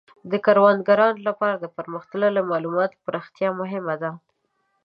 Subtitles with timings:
[0.31, 4.11] د کروندګرانو لپاره د پرمختللو مالوماتو پراختیا مهمه ده.